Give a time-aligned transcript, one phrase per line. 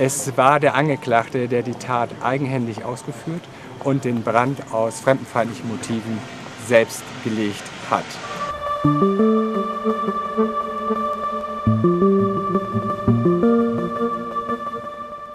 [0.00, 3.42] Es war der Angeklagte, der die Tat eigenhändig ausgeführt
[3.82, 6.20] und den Brand aus fremdenfeindlichen Motiven
[6.68, 8.04] selbst gelegt hat.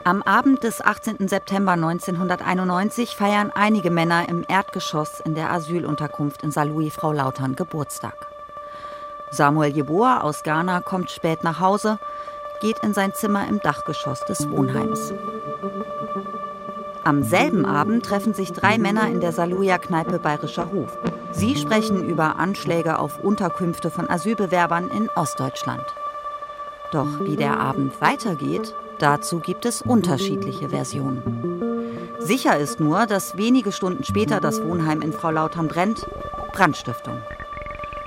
[0.06, 1.28] Am Abend des 18.
[1.28, 8.16] September 1991 feiern einige Männer im Erdgeschoss in der Asylunterkunft in Saarlouis Frau Lautern Geburtstag.
[9.30, 12.00] Samuel Jeboa aus Ghana kommt spät nach Hause,
[12.64, 15.14] geht in sein Zimmer im Dachgeschoss des Wohnheims.
[17.04, 20.98] Am selben Abend treffen sich drei Männer in der Saluja-Kneipe Bayerischer Hof.
[21.32, 25.86] Sie sprechen über Anschläge auf Unterkünfte von Asylbewerbern in Ostdeutschland.
[26.92, 32.14] Doch wie der Abend weitergeht, Dazu gibt es unterschiedliche Versionen.
[32.20, 36.08] Sicher ist nur, dass wenige Stunden später das Wohnheim in Frau Lautern brennt.
[36.54, 37.18] Brandstiftung.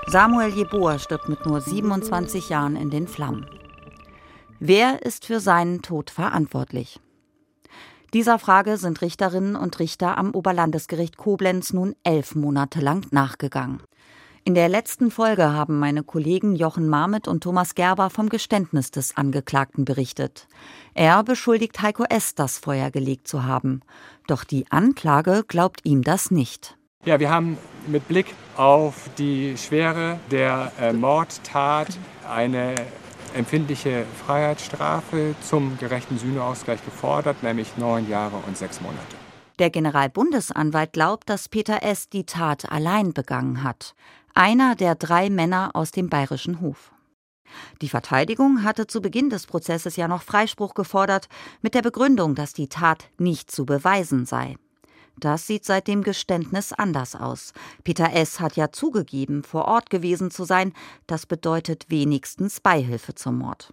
[0.06, 3.46] Samuel Jeboa stirbt mit nur 27 Jahren in den Flammen.
[4.58, 6.98] Wer ist für seinen Tod verantwortlich?
[8.14, 13.82] Dieser Frage sind Richterinnen und Richter am Oberlandesgericht Koblenz nun elf Monate lang nachgegangen.
[14.44, 19.16] In der letzten Folge haben meine Kollegen Jochen Marmet und Thomas Gerber vom Geständnis des
[19.16, 20.46] Angeklagten berichtet.
[20.94, 23.80] Er beschuldigt Heiko S., das Feuer gelegt zu haben.
[24.26, 26.78] Doch die Anklage glaubt ihm das nicht.
[27.04, 31.88] Ja, wir haben mit Blick auf die Schwere der äh, Mordtat
[32.28, 32.74] eine
[33.36, 39.16] empfindliche Freiheitsstrafe zum gerechten Sühneausgleich gefordert, nämlich neun Jahre und sechs Monate.
[39.58, 42.08] Der Generalbundesanwalt glaubt, dass Peter S.
[42.08, 43.94] die Tat allein begangen hat
[44.36, 46.92] einer der drei Männer aus dem bayerischen Hof.
[47.80, 51.28] Die Verteidigung hatte zu Beginn des Prozesses ja noch Freispruch gefordert,
[51.62, 54.56] mit der Begründung, dass die Tat nicht zu beweisen sei.
[55.18, 57.52] Das sieht seit dem Geständnis anders aus.
[57.84, 58.38] Peter S.
[58.38, 60.72] hat ja zugegeben, vor Ort gewesen zu sein.
[61.06, 63.72] Das bedeutet wenigstens Beihilfe zum Mord.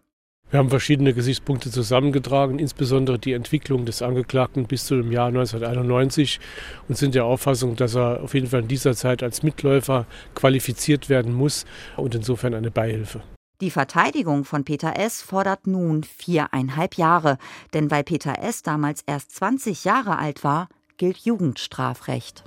[0.53, 6.39] Wir haben verschiedene Gesichtspunkte zusammengetragen, insbesondere die Entwicklung des Angeklagten bis zu dem Jahr 1991
[6.87, 10.05] und sind der Auffassung, dass er auf jeden Fall in dieser Zeit als Mitläufer
[10.35, 11.65] qualifiziert werden muss
[11.97, 13.23] und insofern eine Beihilfe.
[13.61, 15.23] Die Verteidigung von Peter S.
[15.23, 17.39] fordert nun viereinhalb Jahre,
[17.73, 18.61] denn weil Peter S.
[18.61, 22.43] damals erst 20 Jahre alt war, gilt Jugendstrafrecht.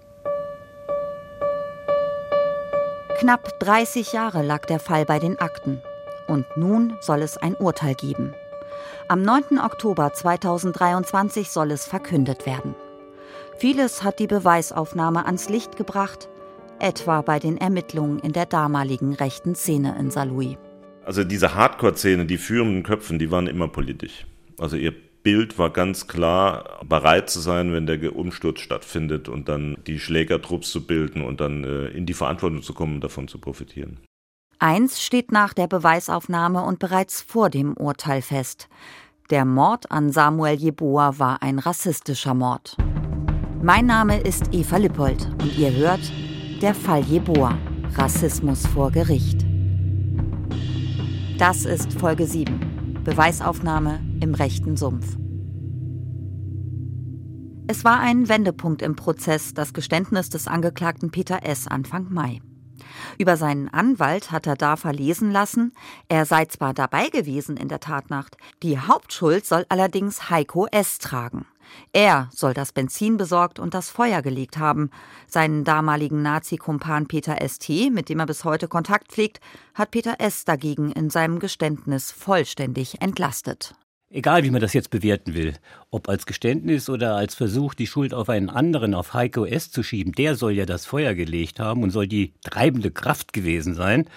[3.19, 5.81] Knapp 30 Jahre lag der Fall bei den Akten.
[6.29, 8.35] Und nun soll es ein Urteil geben.
[9.09, 9.59] Am 9.
[9.59, 12.75] Oktober 2023 soll es verkündet werden.
[13.59, 16.29] Vieles hat die Beweisaufnahme ans Licht gebracht,
[16.79, 20.57] etwa bei den Ermittlungen in der damaligen rechten Szene in Saarlouis.
[21.05, 24.27] Also diese Hardcore-Szene, die führenden Köpfen, die waren immer politisch.
[24.59, 24.93] Also ihr
[25.27, 30.71] Bild war ganz klar, bereit zu sein, wenn der Umsturz stattfindet und dann die Schlägertrupps
[30.71, 33.99] zu bilden und dann äh, in die Verantwortung zu kommen davon zu profitieren.
[34.61, 38.69] Eins steht nach der Beweisaufnahme und bereits vor dem Urteil fest.
[39.31, 42.77] Der Mord an Samuel Jeboa war ein rassistischer Mord.
[43.61, 46.13] Mein Name ist Eva Lippold und ihr hört
[46.63, 47.59] Der Fall Jeboa.
[47.97, 49.45] Rassismus vor Gericht.
[51.37, 52.76] Das ist Folge 7.
[53.07, 55.17] Beweisaufnahme im rechten Sumpf.
[57.69, 61.69] Es war ein Wendepunkt im Prozess, das Geständnis des Angeklagten Peter S.
[61.69, 62.43] Anfang Mai.
[63.17, 65.73] Über seinen Anwalt hat er da verlesen lassen,
[66.09, 70.99] er sei zwar dabei gewesen in der Tatnacht, die Hauptschuld soll allerdings Heiko S.
[70.99, 71.47] tragen.
[71.93, 74.91] Er soll das Benzin besorgt und das Feuer gelegt haben.
[75.27, 79.41] Seinen damaligen Nazi-Kumpan Peter S.T., mit dem er bis heute Kontakt pflegt,
[79.75, 80.45] hat Peter S.
[80.45, 83.75] dagegen in seinem Geständnis vollständig entlastet.
[84.09, 85.55] Egal, wie man das jetzt bewerten will,
[85.91, 89.73] ob als Geständnis oder als Versuch, die Schuld auf einen anderen, auf Heiko S.
[89.73, 93.75] zu schieben, der soll ja das Feuer gelegt haben und soll die treibende Kraft gewesen
[93.75, 94.09] sein.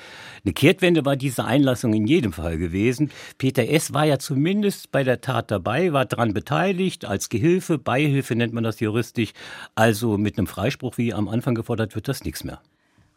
[0.45, 3.09] Eine Kehrtwende war diese Einlassung in jedem Fall gewesen.
[3.39, 3.91] Peter S.
[3.91, 8.63] war ja zumindest bei der Tat dabei, war daran beteiligt, als Gehilfe, Beihilfe nennt man
[8.63, 9.33] das juristisch.
[9.73, 12.61] Also mit einem Freispruch, wie am Anfang gefordert, wird das nichts mehr.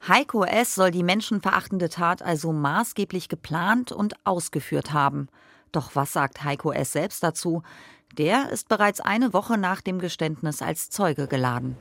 [0.09, 0.75] Heiko S.
[0.75, 5.28] soll die menschenverachtende Tat also maßgeblich geplant und ausgeführt haben.
[5.72, 6.93] Doch was sagt Heiko S.
[6.93, 7.62] selbst dazu?
[8.19, 11.77] Der ist bereits eine Woche nach dem Geständnis als Zeuge geladen.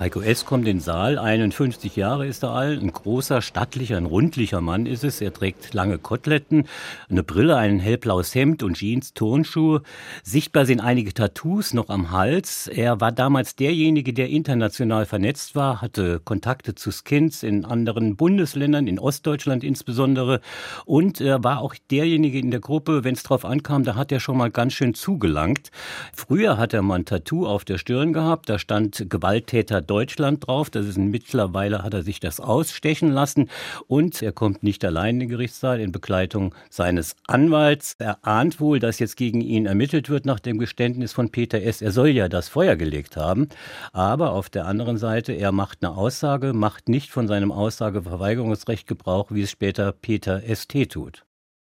[0.00, 0.44] Heiko S.
[0.44, 4.86] kommt in den Saal, 51 Jahre ist er alt, ein großer, stattlicher, ein rundlicher Mann
[4.86, 5.20] ist es.
[5.20, 6.68] Er trägt lange Koteletten,
[7.10, 9.82] eine Brille, ein hellblaues Hemd und Jeans, Turnschuhe.
[10.22, 12.68] Sichtbar sind einige Tattoos noch am Hals.
[12.68, 18.86] Er war damals derjenige, der international vernetzt war, hatte Kontakte zu Skins in anderen Bundesländern,
[18.86, 20.40] in Ostdeutschland insbesondere.
[20.84, 24.20] Und er war auch derjenige in der Gruppe, wenn es drauf ankam, da hat er
[24.20, 25.72] schon mal ganz schön zugelangt.
[26.14, 30.70] Früher hat er mal ein Tattoo auf der Stirn gehabt, da stand Gewalttäter Deutschland drauf.
[30.70, 33.50] Das ist mittlerweile hat er sich das ausstechen lassen
[33.86, 37.94] und er kommt nicht allein in den Gerichtssaal in Begleitung seines Anwalts.
[37.98, 41.82] Er ahnt wohl, dass jetzt gegen ihn ermittelt wird nach dem Geständnis von Peter S.
[41.82, 43.48] Er soll ja das Feuer gelegt haben,
[43.92, 49.30] aber auf der anderen Seite, er macht eine Aussage, macht nicht von seinem Aussageverweigerungsrecht Gebrauch,
[49.30, 50.86] wie es später Peter S.T.
[50.86, 51.24] tut.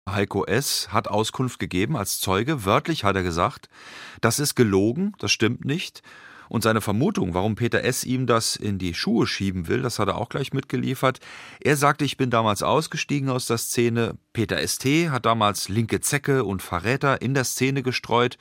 [0.08, 0.88] Heiko S.
[0.92, 2.64] hat Auskunft gegeben als Zeuge.
[2.64, 3.68] Wörtlich hat er gesagt,
[4.20, 6.02] das ist gelogen, das stimmt nicht.
[6.50, 8.02] Und seine Vermutung, warum Peter S.
[8.02, 11.20] ihm das in die Schuhe schieben will, das hat er auch gleich mitgeliefert.
[11.60, 14.16] Er sagte, ich bin damals ausgestiegen aus der Szene.
[14.32, 15.10] Peter S.T.
[15.10, 18.36] hat damals linke Zecke und Verräter in der Szene gestreut.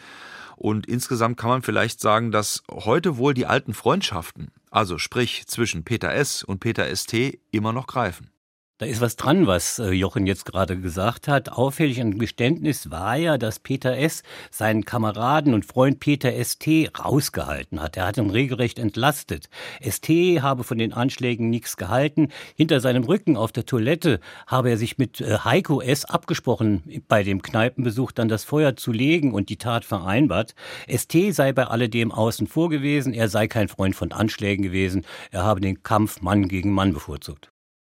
[0.55, 5.83] Und insgesamt kann man vielleicht sagen, dass heute wohl die alten Freundschaften, also sprich zwischen
[5.83, 6.43] Peter S.
[6.43, 8.31] und Peter S.T., immer noch greifen.
[8.79, 11.51] Da ist was dran, was äh, Jochen jetzt gerade gesagt hat.
[11.51, 14.23] Auffällig ein Geständnis war ja, dass Peter S.
[14.51, 16.89] seinen Kameraden und Freund Peter S.T.
[16.97, 17.97] rausgehalten hat.
[17.97, 19.49] Er hat ihn regelrecht entlastet.
[19.81, 20.39] S.T.
[20.39, 22.29] habe von den Anschlägen nichts gehalten.
[22.55, 26.05] Hinter seinem Rücken auf der Toilette habe er sich mit äh, Heiko S.
[26.05, 30.55] abgesprochen, bei dem Kneipenbesuch dann das Feuer zu legen und die Tat vereinbart.
[30.87, 31.31] S.T.
[31.31, 33.13] sei bei alledem außen vor gewesen.
[33.13, 35.05] Er sei kein Freund von Anschlägen gewesen.
[35.31, 37.51] Er habe den Kampf Mann gegen Mann bevorzugt.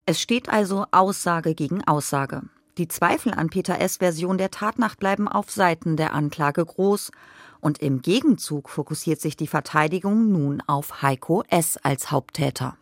[0.09, 2.41] Es steht also Aussage gegen Aussage.
[2.79, 3.97] Die Zweifel an Peter S.
[3.97, 7.11] Version der Tatnacht bleiben auf Seiten der Anklage groß
[7.61, 11.77] und im Gegenzug fokussiert sich die Verteidigung nun auf Heiko S.
[11.83, 12.75] als Haupttäter.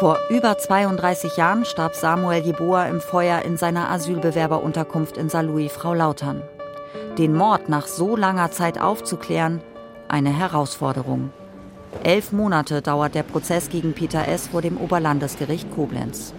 [0.00, 5.94] Vor über 32 Jahren starb Samuel Jeboa im Feuer in seiner Asylbewerberunterkunft in Saarlouis Frau
[5.94, 6.42] Lautern.
[7.16, 9.60] Den Mord nach so langer Zeit aufzuklären,
[10.08, 11.30] eine Herausforderung.
[12.02, 14.48] Elf Monate dauert der Prozess gegen Peter S.
[14.48, 16.32] vor dem Oberlandesgericht Koblenz.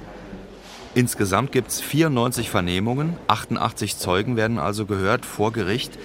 [0.93, 5.97] Insgesamt gibt es 94 Vernehmungen, 88 Zeugen werden also gehört vor Gericht,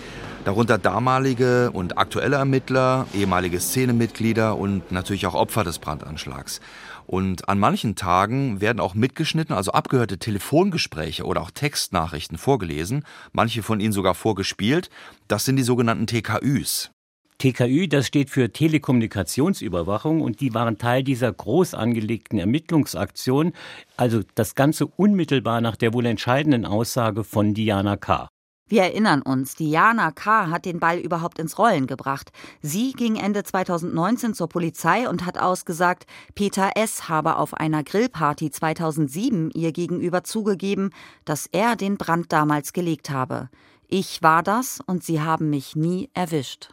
[0.44, 6.60] darunter damalige und aktuelle Ermittler, ehemalige Szenemitglieder und natürlich auch Opfer des Brandanschlags.
[7.06, 13.64] Und an manchen Tagen werden auch mitgeschnitten, also abgehörte Telefongespräche oder auch Textnachrichten vorgelesen, manche
[13.64, 14.88] von ihnen sogar vorgespielt.
[15.26, 16.90] Das sind die sogenannten TKÜs.
[17.38, 23.52] TKÜ, das steht für Telekommunikationsüberwachung und die waren Teil dieser groß angelegten Ermittlungsaktion,
[23.96, 28.28] also das Ganze unmittelbar nach der wohl entscheidenden Aussage von Diana K.
[28.68, 30.50] Wir erinnern uns, Diana K.
[30.50, 32.32] hat den Ball überhaupt ins Rollen gebracht.
[32.62, 37.08] Sie ging Ende 2019 zur Polizei und hat ausgesagt, Peter S.
[37.08, 40.90] habe auf einer Grillparty 2007 ihr gegenüber zugegeben,
[41.24, 43.50] dass er den Brand damals gelegt habe.
[43.86, 46.70] Ich war das und sie haben mich nie erwischt.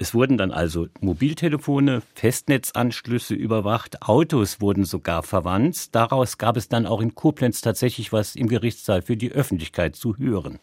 [0.00, 5.92] Es wurden dann also Mobiltelefone, Festnetzanschlüsse überwacht, Autos wurden sogar verwandt.
[5.92, 10.16] Daraus gab es dann auch in Koblenz tatsächlich was im Gerichtssaal für die Öffentlichkeit zu
[10.16, 10.60] hören.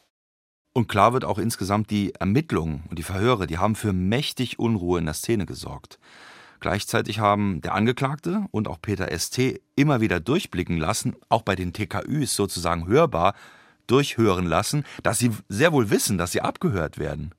[0.71, 4.99] Und klar wird auch insgesamt die Ermittlungen und die Verhöre, die haben für mächtig Unruhe
[4.99, 5.99] in der Szene gesorgt.
[6.61, 11.73] Gleichzeitig haben der Angeklagte und auch Peter ST immer wieder durchblicken lassen, auch bei den
[11.73, 13.33] TKÜs sozusagen hörbar
[13.87, 17.35] durchhören lassen, dass sie sehr wohl wissen, dass sie abgehört werden.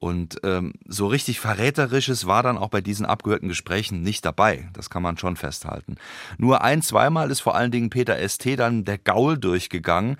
[0.00, 4.70] Und ähm, so richtig Verräterisches war dann auch bei diesen abgehörten Gesprächen nicht dabei.
[4.72, 5.96] Das kann man schon festhalten.
[6.38, 10.16] Nur ein, zweimal ist vor allen Dingen Peter ST dann der Gaul durchgegangen.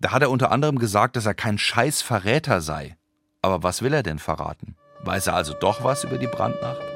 [0.00, 2.96] Da hat er unter anderem gesagt, dass er kein scheiß Verräter sei.
[3.40, 4.74] Aber was will er denn verraten?
[5.04, 6.89] Weiß er also doch was über die Brandnacht?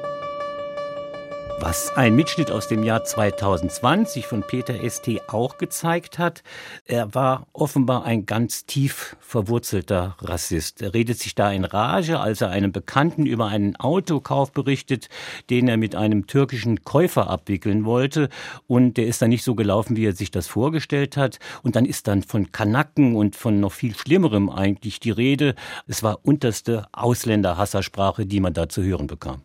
[1.57, 5.21] Was ein Mitschnitt aus dem Jahr 2020 von Peter St.
[5.27, 6.43] auch gezeigt hat,
[6.83, 10.81] er war offenbar ein ganz tief verwurzelter Rassist.
[10.81, 15.07] Er redet sich da in Rage, als er einem Bekannten über einen Autokauf berichtet,
[15.49, 18.27] den er mit einem türkischen Käufer abwickeln wollte.
[18.67, 21.39] Und der ist dann nicht so gelaufen, wie er sich das vorgestellt hat.
[21.63, 25.55] Und dann ist dann von Kanacken und von noch viel Schlimmerem eigentlich die Rede.
[25.87, 29.43] Es war unterste Ausländerhassersprache, die man da zu hören bekam.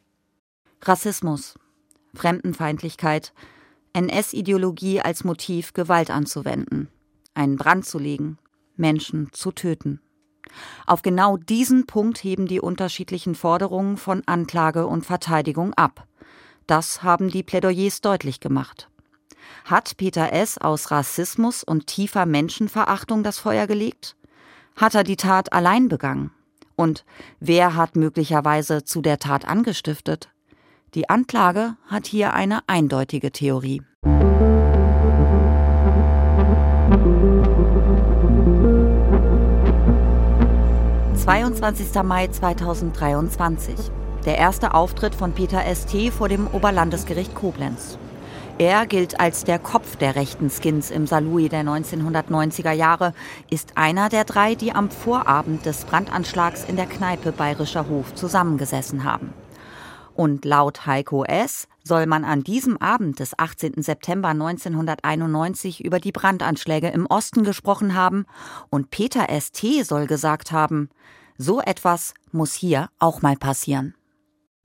[0.82, 1.54] Rassismus.
[2.14, 3.32] Fremdenfeindlichkeit,
[3.92, 6.88] NS-Ideologie als Motiv, Gewalt anzuwenden,
[7.34, 8.38] einen Brand zu legen,
[8.76, 10.00] Menschen zu töten.
[10.86, 16.06] Auf genau diesen Punkt heben die unterschiedlichen Forderungen von Anklage und Verteidigung ab.
[16.66, 18.88] Das haben die Plädoyers deutlich gemacht.
[19.64, 20.58] Hat Peter S.
[20.58, 24.16] aus Rassismus und tiefer Menschenverachtung das Feuer gelegt?
[24.76, 26.30] Hat er die Tat allein begangen?
[26.76, 27.04] Und
[27.40, 30.30] wer hat möglicherweise zu der Tat angestiftet?
[30.94, 33.80] Die Anklage hat hier eine eindeutige Theorie.
[41.14, 42.02] »22.
[42.02, 43.76] Mai 2023.
[44.24, 46.10] Der erste Auftritt von Peter St.
[46.12, 47.96] vor dem Oberlandesgericht Koblenz.
[48.58, 53.14] Er gilt als der Kopf der rechten Skins im Salui der 1990er Jahre,
[53.48, 59.04] ist einer der drei, die am Vorabend des Brandanschlags in der Kneipe Bayerischer Hof zusammengesessen
[59.04, 59.32] haben.
[60.14, 61.68] Und laut Heiko S.
[61.84, 63.82] soll man an diesem Abend des 18.
[63.82, 68.26] September 1991 über die Brandanschläge im Osten gesprochen haben
[68.68, 69.84] und Peter St.
[69.84, 70.90] soll gesagt haben,
[71.38, 73.94] so etwas muss hier auch mal passieren.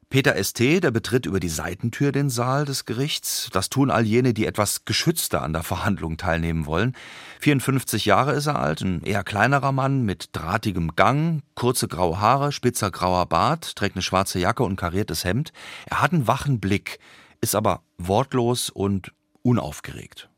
[0.09, 3.49] Peter St., der betritt über die Seitentür den Saal des Gerichts.
[3.51, 6.95] Das tun all jene, die etwas geschützter an der Verhandlung teilnehmen wollen.
[7.41, 12.51] 54 Jahre ist er alt, ein eher kleinerer Mann mit drahtigem Gang, kurze graue Haare,
[12.51, 15.51] spitzer grauer Bart, trägt eine schwarze Jacke und kariertes Hemd.
[15.85, 16.99] Er hat einen wachen Blick,
[17.41, 20.29] ist aber wortlos und unaufgeregt.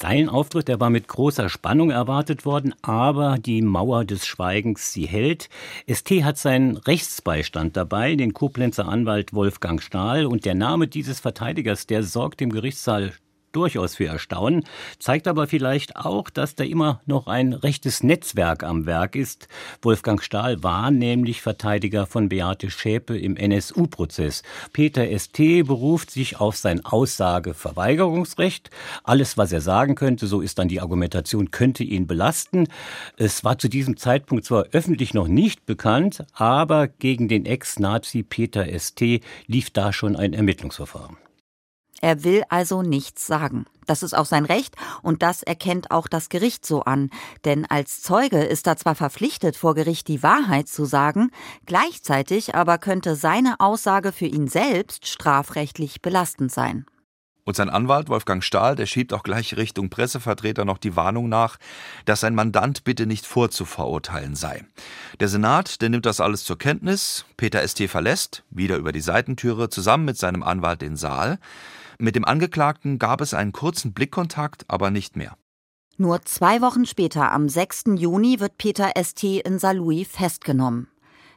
[0.00, 5.06] Sein Auftritt, der war mit großer Spannung erwartet worden, aber die Mauer des Schweigens, sie
[5.06, 5.48] hält.
[5.92, 11.88] ST hat seinen Rechtsbeistand dabei, den Koblenzer Anwalt Wolfgang Stahl, und der Name dieses Verteidigers,
[11.88, 13.12] der sorgt im Gerichtssaal
[13.52, 14.64] durchaus für Erstaunen,
[14.98, 19.48] zeigt aber vielleicht auch, dass da immer noch ein rechtes Netzwerk am Werk ist.
[19.82, 24.42] Wolfgang Stahl war nämlich Verteidiger von Beate Schäpe im NSU-Prozess.
[24.72, 25.64] Peter St.
[25.66, 28.70] beruft sich auf sein Aussageverweigerungsrecht.
[29.04, 32.68] Alles, was er sagen könnte, so ist dann die Argumentation, könnte ihn belasten.
[33.16, 38.66] Es war zu diesem Zeitpunkt zwar öffentlich noch nicht bekannt, aber gegen den Ex-Nazi Peter
[38.78, 39.20] St.
[39.46, 41.16] lief da schon ein Ermittlungsverfahren.
[42.00, 43.66] Er will also nichts sagen.
[43.86, 47.10] Das ist auch sein Recht und das erkennt auch das Gericht so an.
[47.44, 51.30] Denn als Zeuge ist er zwar verpflichtet, vor Gericht die Wahrheit zu sagen,
[51.66, 56.84] gleichzeitig aber könnte seine Aussage für ihn selbst strafrechtlich belastend sein.
[57.48, 61.56] Und sein Anwalt Wolfgang Stahl, der schiebt auch gleich Richtung Pressevertreter noch die Warnung nach,
[62.04, 64.66] dass sein Mandant bitte nicht vorzuverurteilen sei.
[65.18, 67.24] Der Senat, der nimmt das alles zur Kenntnis.
[67.38, 67.88] Peter St.
[67.88, 71.38] verlässt, wieder über die Seitentüre, zusammen mit seinem Anwalt den Saal.
[71.98, 75.36] Mit dem Angeklagten gab es einen kurzen Blickkontakt, aber nicht mehr.
[75.96, 77.84] Nur zwei Wochen später, am 6.
[77.96, 79.24] Juni, wird Peter St.
[79.24, 80.86] in Saarlouis festgenommen.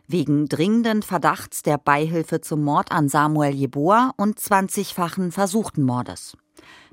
[0.05, 6.37] Wegen dringenden Verdachts der Beihilfe zum Mord an Samuel Jeboa und 20-fachen versuchten Mordes.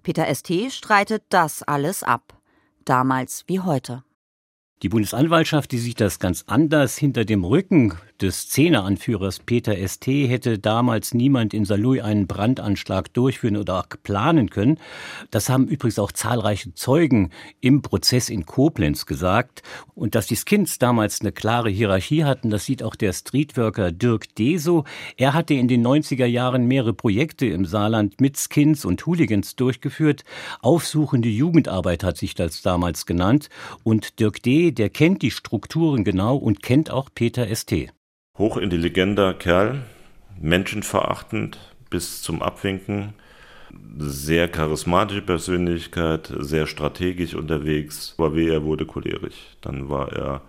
[0.03, 0.71] Peter St.
[0.73, 2.41] streitet das alles ab.
[2.87, 4.03] Damals wie heute.
[4.83, 6.97] Die Bundesanwaltschaft, die sieht das ganz anders.
[6.97, 10.07] Hinter dem Rücken des Szeneanführers Peter St.
[10.07, 14.79] hätte damals niemand in Saarlouis einen Brandanschlag durchführen oder auch planen können.
[15.31, 19.63] Das haben übrigens auch zahlreiche Zeugen im Prozess in Koblenz gesagt.
[19.95, 24.35] Und dass die Skins damals eine klare Hierarchie hatten, das sieht auch der Streetworker Dirk
[24.35, 24.85] Deso.
[25.17, 30.25] Er hatte in den 90er Jahren mehrere Projekte im Saarland mit Skins und Hooligans durchgeführt.
[30.61, 33.49] Aufsuchende Jugendarbeit hat sich das damals genannt.
[33.85, 37.93] Und Dirk D., der kennt die Strukturen genau und kennt auch Peter St
[38.39, 39.83] hochintelligenter Kerl,
[40.41, 41.59] menschenverachtend
[41.91, 43.15] bis zum Abwinken,
[43.99, 48.15] sehr charismatische Persönlichkeit, sehr strategisch unterwegs.
[48.17, 49.57] Aber wie er wurde cholerisch.
[49.61, 50.41] Dann war er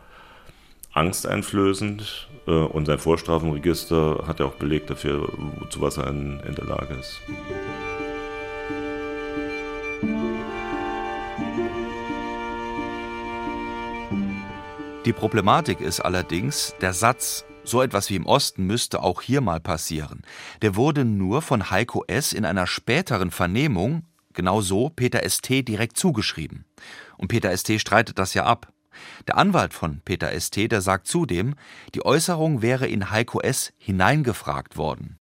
[0.94, 5.32] angsteinflößend äh, und sein Vorstrafenregister hat ja auch belegt dafür,
[5.70, 7.22] zu was er in, in der Lage ist.
[15.06, 19.60] Die Problematik ist allerdings, der Satz so etwas wie im Osten müsste auch hier mal
[19.60, 20.24] passieren.
[20.62, 22.34] Der wurde nur von Heiko S.
[22.34, 25.68] in einer späteren Vernehmung, genau so, Peter St.
[25.68, 26.66] direkt zugeschrieben.
[27.18, 27.80] Und Peter St.
[27.80, 28.72] streitet das ja ab.
[29.28, 31.56] Der Anwalt von Peter St., der sagt zudem,
[31.94, 33.74] die Äußerung wäre in Heiko S.
[33.78, 35.18] hineingefragt worden.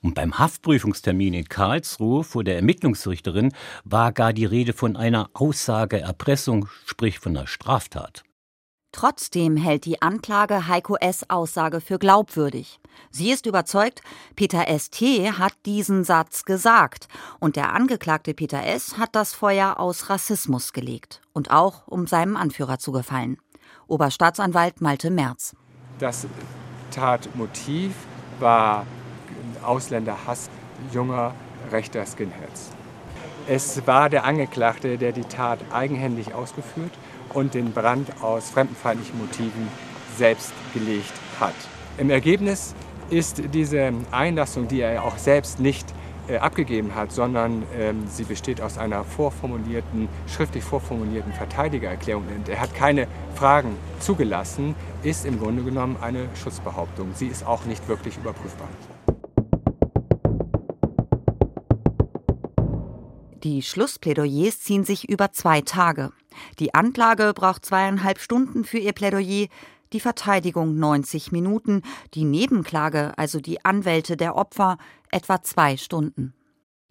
[0.00, 3.52] Und beim Haftprüfungstermin in Karlsruhe vor der Ermittlungsrichterin
[3.84, 8.22] war gar die Rede von einer Aussageerpressung, sprich von einer Straftat.
[8.92, 11.28] Trotzdem hält die Anklage Heiko S.
[11.28, 12.80] Aussage für glaubwürdig.
[13.10, 14.00] Sie ist überzeugt,
[14.34, 15.02] Peter St.
[15.38, 17.06] hat diesen Satz gesagt
[17.38, 18.96] und der Angeklagte Peter S.
[18.96, 23.36] hat das Feuer aus Rassismus gelegt und auch um seinem Anführer zu gefallen.
[23.86, 25.54] Oberstaatsanwalt Malte Merz.
[25.98, 26.26] Das
[26.90, 27.94] Tatmotiv
[28.40, 28.86] war
[29.62, 30.48] Ausländerhass
[30.92, 31.34] junger
[31.70, 32.70] rechter Skinheads.
[33.46, 36.92] Es war der Angeklagte, der die Tat eigenhändig ausgeführt
[37.34, 39.68] und den Brand aus fremdenfeindlichen Motiven
[40.16, 41.54] selbst gelegt hat.
[41.98, 42.74] Im Ergebnis
[43.10, 45.86] ist diese Einlassung, die er auch selbst nicht
[46.28, 52.24] äh, abgegeben hat, sondern ähm, sie besteht aus einer vorformulierten, schriftlich vorformulierten Verteidigererklärung.
[52.46, 57.12] Er hat keine Fragen zugelassen, ist im Grunde genommen eine Schutzbehauptung.
[57.14, 58.68] Sie ist auch nicht wirklich überprüfbar.
[63.42, 66.10] Die Schlussplädoyers ziehen sich über zwei Tage.
[66.58, 69.46] Die Anklage braucht zweieinhalb Stunden für ihr Plädoyer,
[69.92, 71.82] die Verteidigung 90 Minuten,
[72.14, 74.78] die Nebenklage, also die Anwälte der Opfer,
[75.10, 76.34] etwa zwei Stunden.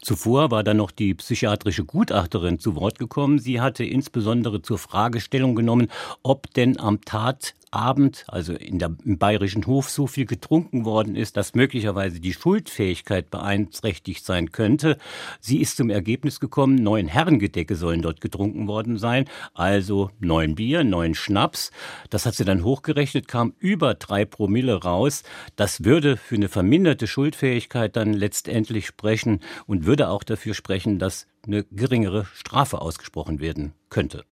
[0.01, 3.39] Zuvor war dann noch die psychiatrische Gutachterin zu Wort gekommen.
[3.39, 5.87] Sie hatte insbesondere zur Fragestellung genommen,
[6.21, 11.15] ob denn am Tat Abend, also in der, im bayerischen Hof, so viel getrunken worden
[11.15, 14.97] ist, dass möglicherweise die Schuldfähigkeit beeinträchtigt sein könnte.
[15.39, 20.83] Sie ist zum Ergebnis gekommen, neun Herrengedecke sollen dort getrunken worden sein, also neun Bier,
[20.83, 21.71] neun Schnaps.
[22.09, 25.23] Das hat sie dann hochgerechnet, kam über drei Promille raus.
[25.55, 31.27] Das würde für eine verminderte Schuldfähigkeit dann letztendlich sprechen und würde auch dafür sprechen, dass
[31.45, 34.25] eine geringere Strafe ausgesprochen werden könnte.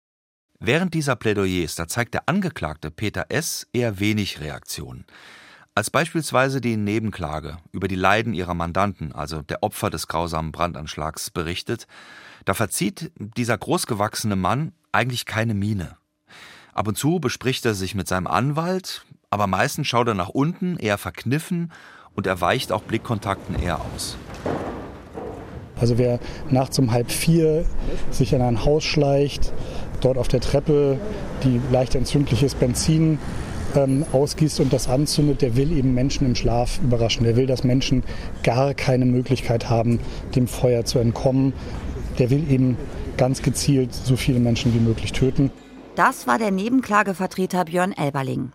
[0.60, 3.68] Während dieser Plädoyers, da zeigt der Angeklagte Peter S.
[3.74, 5.06] eher wenig Reaktion.
[5.76, 11.30] Als beispielsweise die Nebenklage über die Leiden ihrer Mandanten, also der Opfer des grausamen Brandanschlags,
[11.30, 11.88] berichtet,
[12.46, 15.98] da verzieht dieser großgewachsene Mann eigentlich keine Miene.
[16.74, 20.78] Ab und zu bespricht er sich mit seinem Anwalt, aber meistens schaut er nach unten,
[20.78, 21.74] eher verkniffen
[22.14, 24.18] und er weicht auch Blickkontakten eher aus.
[25.78, 26.20] Also wer
[26.50, 27.66] nachts um halb vier
[28.10, 29.52] sich in ein Haus schleicht,
[30.02, 31.00] dort auf der Treppe
[31.44, 33.20] die leicht entzündliches Benzin
[33.76, 37.24] ähm, ausgießt und das anzündet, der will eben Menschen im Schlaf überraschen.
[37.24, 38.04] Der will, dass Menschen
[38.44, 40.00] gar keine Möglichkeit haben,
[40.36, 41.54] dem Feuer zu entkommen.
[42.20, 42.78] Der will eben
[43.18, 45.52] ganz gezielt so viele Menschen wie möglich töten.
[45.96, 48.52] Das war der Nebenklagevertreter Björn Elberling.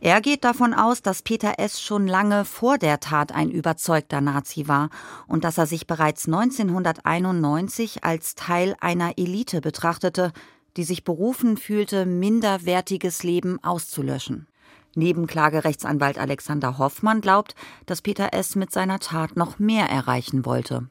[0.00, 1.80] Er geht davon aus, dass Peter S.
[1.80, 4.90] schon lange vor der Tat ein überzeugter Nazi war
[5.26, 10.32] und dass er sich bereits 1991 als Teil einer Elite betrachtete,
[10.78, 14.46] die sich berufen fühlte, minderwertiges Leben auszulöschen.
[14.94, 17.56] Nebenklagerechtsanwalt Alexander Hoffmann glaubt,
[17.86, 18.54] dass Peter S.
[18.54, 20.88] mit seiner Tat noch mehr erreichen wollte.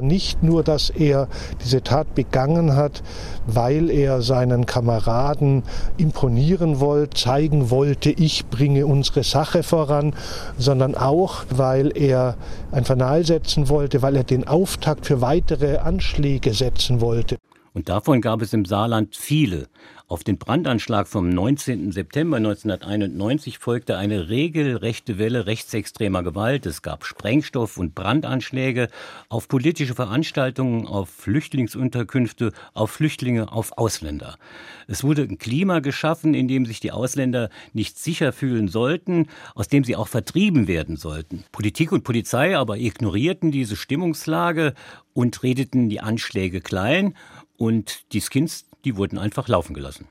[0.00, 1.28] Nicht nur, dass er
[1.64, 3.02] diese Tat begangen hat,
[3.46, 5.62] weil er seinen Kameraden
[5.96, 10.14] imponieren wollte, zeigen wollte, ich bringe unsere Sache voran,
[10.58, 12.36] sondern auch, weil er
[12.72, 17.36] ein Fanal setzen wollte, weil er den Auftakt für weitere Anschläge setzen wollte.
[17.76, 19.68] Und davon gab es im Saarland viele.
[20.08, 21.92] Auf den Brandanschlag vom 19.
[21.92, 26.64] September 1991 folgte eine regelrechte Welle rechtsextremer Gewalt.
[26.64, 28.88] Es gab Sprengstoff- und Brandanschläge
[29.28, 34.38] auf politische Veranstaltungen, auf Flüchtlingsunterkünfte, auf Flüchtlinge, auf Ausländer.
[34.86, 39.68] Es wurde ein Klima geschaffen, in dem sich die Ausländer nicht sicher fühlen sollten, aus
[39.68, 41.44] dem sie auch vertrieben werden sollten.
[41.52, 44.72] Politik und Polizei aber ignorierten diese Stimmungslage
[45.14, 47.14] und redeten die Anschläge klein
[47.56, 50.08] und die Skins, die wurden einfach laufen gelassen.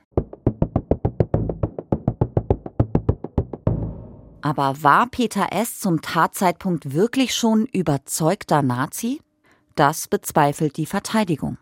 [4.42, 5.80] Aber war Peter S.
[5.80, 9.20] zum Tatzeitpunkt wirklich schon überzeugter Nazi?
[9.74, 11.58] Das bezweifelt die Verteidigung.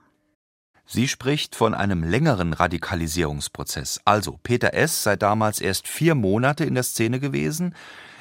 [0.86, 4.00] Sie spricht von einem längeren Radikalisierungsprozess.
[4.04, 5.02] Also, Peter S.
[5.02, 7.74] sei damals erst vier Monate in der Szene gewesen,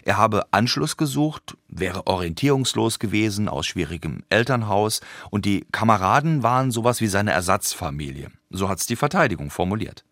[0.06, 7.02] er habe Anschluss gesucht, wäre orientierungslos gewesen aus schwierigem Elternhaus und die Kameraden waren sowas
[7.02, 8.30] wie seine Ersatzfamilie.
[8.50, 10.04] So hat es die Verteidigung formuliert.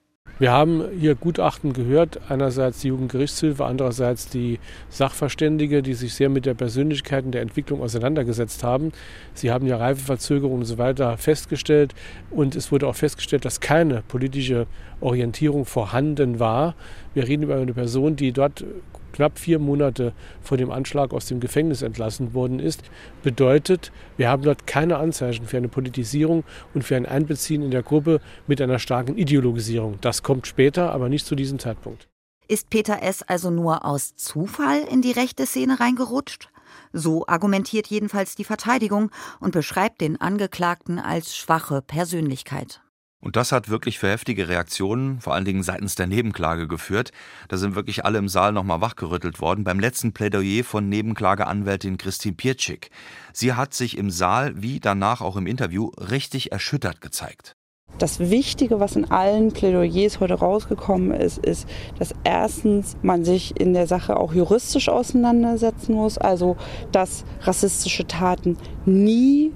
[0.42, 4.58] Wir haben hier Gutachten gehört, einerseits die Jugendgerichtshilfe, andererseits die
[4.90, 8.92] Sachverständige, die sich sehr mit der Persönlichkeit und der Entwicklung auseinandergesetzt haben.
[9.36, 11.94] Sie haben ja Reifeverzögerung und so weiter festgestellt
[12.32, 14.66] und es wurde auch festgestellt, dass keine politische
[15.00, 16.74] Orientierung vorhanden war.
[17.14, 18.66] Wir reden über eine Person, die dort
[19.12, 22.84] knapp vier Monate vor dem Anschlag aus dem Gefängnis entlassen worden ist,
[23.24, 26.44] bedeutet, wir haben dort keine Anzeichen für eine Politisierung
[26.74, 29.98] und für ein Einbeziehen in der Gruppe mit einer starken Ideologisierung.
[30.02, 32.08] Das kommt später, aber nicht zu diesem Zeitpunkt.
[32.48, 33.24] Ist Peter S.
[33.24, 36.50] also nur aus Zufall in die rechte Szene reingerutscht?
[36.94, 42.82] So argumentiert jedenfalls die Verteidigung und beschreibt den Angeklagten als schwache Persönlichkeit.
[43.22, 47.12] Und das hat wirklich für heftige Reaktionen, vor allen Dingen seitens der Nebenklage geführt.
[47.50, 52.36] Da sind wirklich alle im Saal nochmal wachgerüttelt worden beim letzten Plädoyer von Nebenklageanwältin Christine
[52.36, 52.90] Pietschik.
[53.32, 57.56] Sie hat sich im Saal wie danach auch im Interview richtig erschüttert gezeigt.
[57.98, 61.68] Das Wichtige, was in allen Plädoyers heute rausgekommen ist, ist,
[62.00, 66.58] dass erstens man sich in der Sache auch juristisch auseinandersetzen muss, also
[66.92, 69.52] dass rassistische Taten nie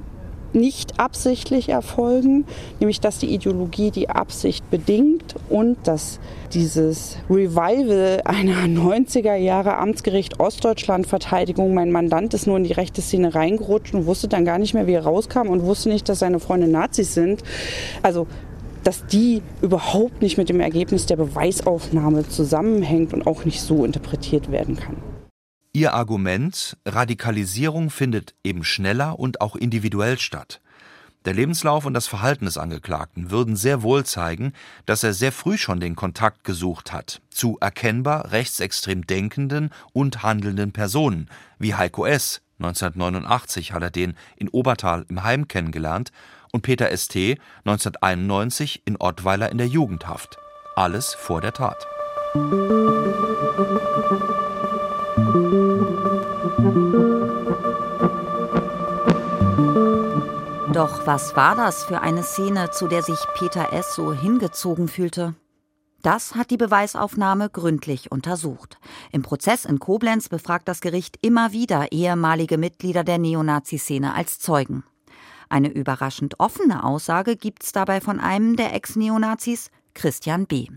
[0.56, 2.46] nicht absichtlich erfolgen,
[2.80, 6.20] nämlich dass die Ideologie die Absicht bedingt und dass
[6.54, 13.02] dieses Revival einer 90er Jahre Amtsgericht Ostdeutschland Verteidigung, mein Mandant ist nur in die rechte
[13.02, 16.20] Szene reingerutscht und wusste dann gar nicht mehr, wie er rauskam und wusste nicht, dass
[16.20, 17.44] seine Freunde Nazis sind.
[18.02, 18.28] Also
[18.86, 24.52] dass die überhaupt nicht mit dem Ergebnis der Beweisaufnahme zusammenhängt und auch nicht so interpretiert
[24.52, 24.96] werden kann.
[25.76, 30.62] Ihr Argument, Radikalisierung findet eben schneller und auch individuell statt.
[31.26, 34.54] Der Lebenslauf und das Verhalten des Angeklagten würden sehr wohl zeigen,
[34.86, 40.72] dass er sehr früh schon den Kontakt gesucht hat zu erkennbar rechtsextrem denkenden und handelnden
[40.72, 41.28] Personen,
[41.60, 42.42] wie Heiko S.
[42.60, 46.14] 1989 hat er den in Obertal im Heim kennengelernt
[46.54, 47.38] und Peter St.
[47.66, 50.38] 1991 in Ottweiler in der Jugendhaft.
[50.78, 51.86] Alles vor der Tat.
[60.76, 63.96] Doch was war das für eine Szene, zu der sich Peter S.
[63.96, 65.34] so hingezogen fühlte?
[66.02, 68.78] Das hat die Beweisaufnahme gründlich untersucht.
[69.14, 74.84] Im Prozess in Koblenz befragt das Gericht immer wieder ehemalige Mitglieder der Neonazi-Szene als Zeugen.
[75.48, 80.68] Eine überraschend offene Aussage gibt's dabei von einem der Ex-Neonazis, Christian B.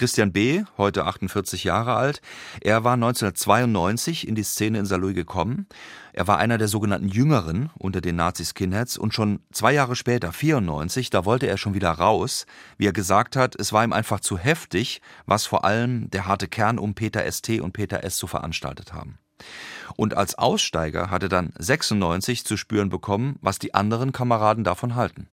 [0.00, 2.22] Christian B., heute 48 Jahre alt,
[2.62, 5.66] er war 1992 in die Szene in Saarlouis gekommen.
[6.14, 11.10] Er war einer der sogenannten Jüngeren unter den Nazi-Skinheads und schon zwei Jahre später, 94,
[11.10, 12.46] da wollte er schon wieder raus.
[12.78, 16.48] Wie er gesagt hat, es war ihm einfach zu heftig, was vor allem der harte
[16.48, 18.16] Kern um Peter ST und Peter S.
[18.16, 19.18] zu veranstaltet haben.
[19.96, 24.94] Und als Aussteiger hat er dann 96 zu spüren bekommen, was die anderen Kameraden davon
[24.94, 25.28] halten.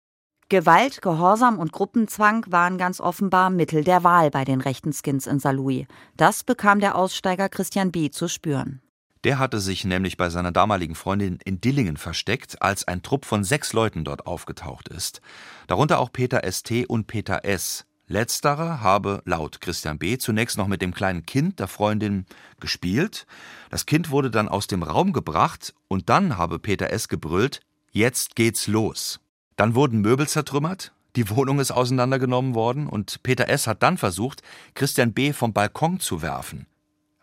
[0.54, 5.39] Gewalt, Gehorsam und Gruppenzwang waren ganz offenbar Mittel der Wahl bei den rechten Skins in
[5.39, 5.88] Saarlouis.
[6.16, 8.12] Das bekam der Aussteiger Christian B.
[8.12, 8.80] zu spüren.
[9.24, 13.44] Der hatte sich nämlich bei seiner damaligen Freundin in Dillingen versteckt, als ein Trupp von
[13.44, 15.22] sechs Leuten dort aufgetaucht ist.
[15.66, 17.88] Darunter auch Peter ST und Peter S.
[18.06, 20.20] Letzterer habe laut Christian B.
[20.20, 22.28] zunächst noch mit dem kleinen Kind der Freundin
[22.60, 23.26] gespielt.
[23.72, 27.08] Das Kind wurde dann aus dem Raum gebracht und dann habe Peter S.
[27.08, 27.62] gebrüllt:
[27.92, 29.20] Jetzt geht's los.
[29.56, 33.68] Dann wurden Möbel zertrümmert, die Wohnung ist auseinandergenommen worden und Peter S.
[33.68, 34.42] hat dann versucht,
[34.74, 35.32] Christian B.
[35.32, 36.66] vom Balkon zu werfen.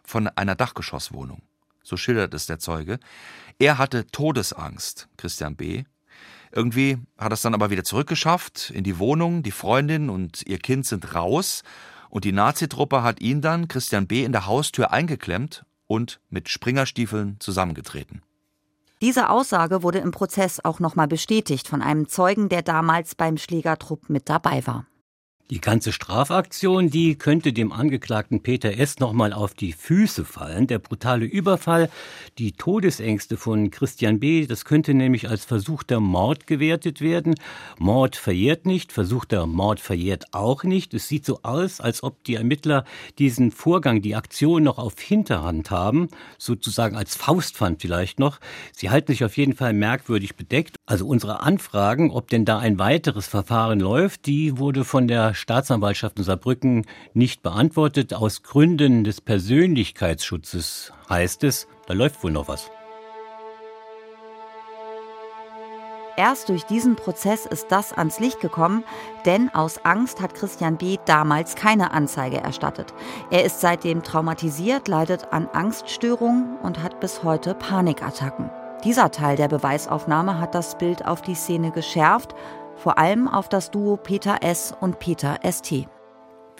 [0.04, 1.42] Von einer Dachgeschosswohnung.
[1.82, 3.00] So schildert es der Zeuge.
[3.58, 5.84] Er hatte Todesangst, Christian B.
[6.52, 9.42] Irgendwie hat er es dann aber wieder zurückgeschafft in die Wohnung.
[9.42, 11.62] Die Freundin und ihr Kind sind raus.
[12.10, 17.38] Und die Nazitruppe hat ihn dann, Christian B., in der Haustür eingeklemmt und mit Springerstiefeln
[17.40, 18.22] zusammengetreten.
[19.02, 24.10] Diese Aussage wurde im Prozess auch nochmal bestätigt von einem Zeugen, der damals beim Schlägertrupp
[24.10, 24.86] mit dabei war.
[25.50, 29.00] Die ganze Strafaktion, die könnte dem Angeklagten Peter S.
[29.00, 30.68] nochmal auf die Füße fallen.
[30.68, 31.90] Der brutale Überfall,
[32.38, 37.34] die Todesängste von Christian B., das könnte nämlich als versuchter Mord gewertet werden.
[37.78, 40.94] Mord verjährt nicht, versuchter Mord verjährt auch nicht.
[40.94, 42.84] Es sieht so aus, als ob die Ermittler
[43.18, 48.38] diesen Vorgang, die Aktion noch auf Hinterhand haben, sozusagen als Faustpfand vielleicht noch.
[48.72, 50.76] Sie halten sich auf jeden Fall merkwürdig bedeckt.
[50.86, 56.18] Also unsere Anfragen, ob denn da ein weiteres Verfahren läuft, die wurde von der Staatsanwaltschaft
[56.18, 58.14] in Saarbrücken nicht beantwortet.
[58.14, 62.70] Aus Gründen des Persönlichkeitsschutzes heißt es, da läuft wohl noch was.
[66.16, 68.84] Erst durch diesen Prozess ist das ans Licht gekommen,
[69.24, 70.98] denn aus Angst hat Christian B.
[71.06, 72.92] damals keine Anzeige erstattet.
[73.30, 78.50] Er ist seitdem traumatisiert, leidet an Angststörungen und hat bis heute Panikattacken.
[78.84, 82.34] Dieser Teil der Beweisaufnahme hat das Bild auf die Szene geschärft
[82.80, 84.74] vor allem auf das Duo Peter S.
[84.80, 85.86] und Peter St.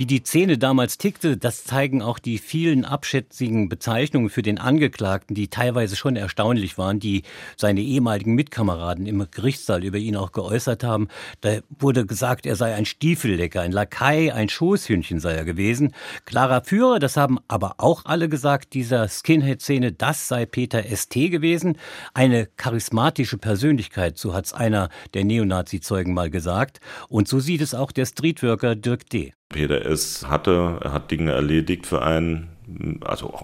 [0.01, 5.35] Wie die Szene damals tickte, das zeigen auch die vielen abschätzigen Bezeichnungen für den Angeklagten,
[5.35, 7.23] die teilweise schon erstaunlich waren, die
[7.59, 11.09] seine ehemaligen Mitkameraden im Gerichtssaal über ihn auch geäußert haben.
[11.43, 15.93] Da wurde gesagt, er sei ein Stiefellecker, ein Lakai, ein Schoßhündchen sei er gewesen.
[16.25, 21.77] Klarer Führer, das haben aber auch alle gesagt, dieser Skinhead-Szene, das sei Peter ST gewesen.
[22.15, 26.81] Eine charismatische Persönlichkeit, so hat's einer der Neonazi-Zeugen mal gesagt.
[27.11, 29.35] Und so sieht es auch der Streetworker Dirk D.
[29.51, 30.27] Peter S.
[30.29, 32.49] hatte, er hat Dinge erledigt für einen,
[33.05, 33.35] also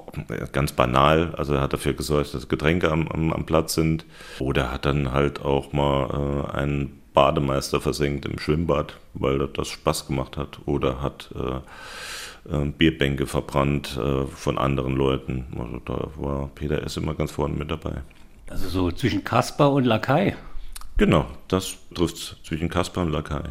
[0.53, 4.07] ganz banal, also er hat dafür gesorgt, dass Getränke am, am, am Platz sind.
[4.39, 10.07] Oder hat dann halt auch mal äh, einen Bademeister versenkt im Schwimmbad, weil das Spaß
[10.07, 10.61] gemacht hat.
[10.65, 15.47] Oder hat äh, äh, Bierbänke verbrannt äh, von anderen Leuten.
[15.59, 16.97] Also da war Peter S.
[16.97, 18.03] immer ganz vorne mit dabei.
[18.49, 20.37] Also so zwischen Kasper und Lakai.
[20.99, 23.43] Genau, das trifft zwischen Kasper und Lakai.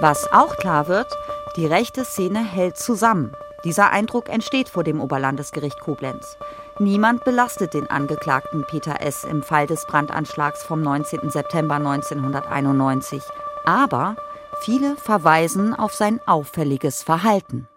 [0.00, 1.14] Was auch klar wird,
[1.56, 3.34] die rechte Szene hält zusammen.
[3.64, 6.38] Dieser Eindruck entsteht vor dem Oberlandesgericht Koblenz.
[6.78, 9.24] Niemand belastet den Angeklagten Peter S.
[9.24, 11.28] im Fall des Brandanschlags vom 19.
[11.28, 13.22] September 1991.
[13.66, 14.16] Aber
[14.62, 17.68] viele verweisen auf sein auffälliges Verhalten.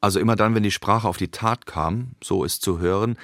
[0.00, 3.16] Also immer dann, wenn die Sprache auf die Tat kam, so ist zu hören,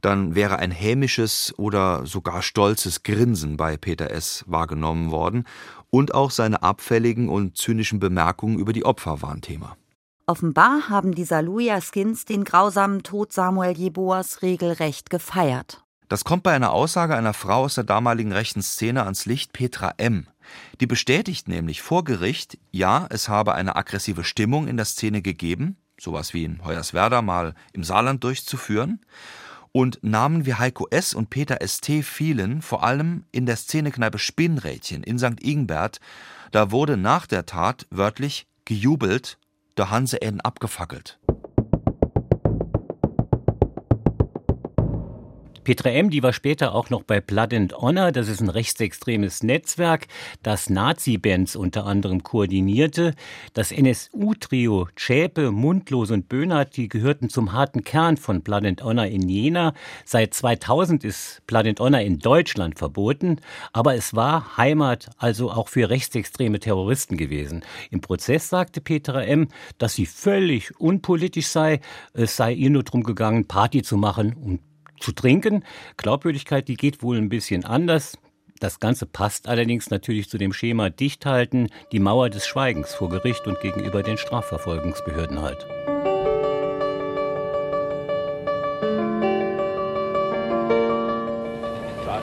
[0.00, 4.44] dann wäre ein hämisches oder sogar stolzes Grinsen bei Peter S.
[4.46, 5.44] wahrgenommen worden
[5.90, 9.76] und auch seine abfälligen und zynischen Bemerkungen über die Opfer waren Thema.
[10.26, 15.82] Offenbar haben die Saluja Skins den grausamen Tod Samuel Jeboas regelrecht gefeiert.
[16.08, 19.94] Das kommt bei einer Aussage einer Frau aus der damaligen rechten Szene ans Licht, Petra
[19.96, 20.26] M.
[20.80, 25.76] Die bestätigt nämlich vor Gericht, ja, es habe eine aggressive Stimmung in der Szene gegeben,
[26.00, 29.00] sowas wie in Hoyerswerda mal im Saarland durchzuführen,
[29.72, 31.14] und Namen wie Heiko S.
[31.14, 32.02] und Peter St.
[32.02, 35.40] fielen, vor allem in der Szenekneipe Spinnrädchen in St.
[35.42, 36.00] Ingbert.
[36.50, 39.38] Da wurde nach der Tat wörtlich gejubelt,
[39.76, 41.18] der Hanse N abgefackelt.
[45.62, 49.42] Petra M., die war später auch noch bei Blood and Honor, das ist ein rechtsextremes
[49.42, 50.06] Netzwerk,
[50.42, 53.14] das Nazi-Bands unter anderem koordinierte.
[53.52, 59.06] Das NSU-Trio Schäpe, Mundlos und Böhnert, die gehörten zum harten Kern von Blood and Honor
[59.06, 59.74] in Jena.
[60.06, 63.36] Seit 2000 ist Blood and Honor in Deutschland verboten,
[63.74, 67.64] aber es war Heimat, also auch für rechtsextreme Terroristen gewesen.
[67.90, 71.80] Im Prozess sagte Petra M., dass sie völlig unpolitisch sei,
[72.14, 74.69] es sei ihr nur darum gegangen, Party zu machen und
[75.00, 75.64] zu trinken.
[75.96, 78.18] Glaubwürdigkeit, die geht wohl ein bisschen anders.
[78.60, 83.46] Das Ganze passt allerdings natürlich zu dem Schema Dichthalten, die Mauer des Schweigens vor Gericht
[83.46, 85.66] und gegenüber den Strafverfolgungsbehörden halt.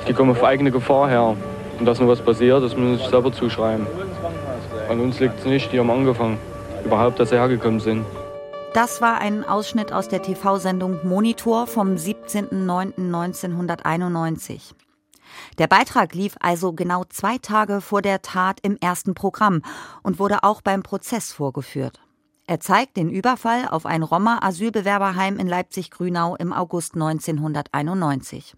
[0.07, 1.35] Die kommen auf eigene Gefahr her.
[1.79, 3.85] Und dass nur was passiert, das muss ich selber zuschreiben.
[4.89, 6.37] An uns liegt es nicht, die haben angefangen.
[6.85, 8.05] Überhaupt, dass sie hergekommen sind.
[8.73, 14.73] Das war ein Ausschnitt aus der TV-Sendung Monitor vom 17.09.1991.
[15.57, 19.61] Der Beitrag lief also genau zwei Tage vor der Tat im ersten Programm
[20.03, 21.99] und wurde auch beim Prozess vorgeführt.
[22.45, 28.55] Er zeigt den Überfall auf ein Roma-Asylbewerberheim in Leipzig-Grünau im August 1991.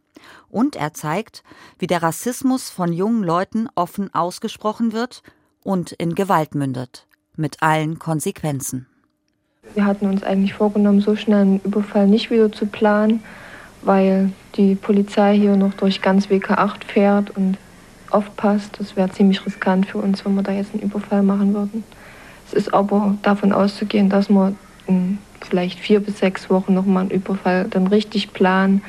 [0.50, 1.44] Und er zeigt,
[1.80, 5.24] wie der Rassismus von jungen Leuten offen ausgesprochen wird
[5.64, 7.08] und in Gewalt mündet.
[7.36, 8.89] Mit allen Konsequenzen.
[9.80, 13.24] Wir hatten uns eigentlich vorgenommen, so schnell einen Überfall nicht wieder zu planen,
[13.82, 17.58] weil die Polizei hier noch durch ganz WK8 fährt und
[18.10, 18.78] aufpasst.
[18.78, 21.86] Das wäre ziemlich riskant für uns, wenn wir da jetzt einen Überfall machen würden.
[22.46, 24.54] Es ist aber davon auszugehen, dass wir
[24.88, 28.82] in vielleicht vier bis sechs Wochen nochmal einen Überfall dann richtig planen.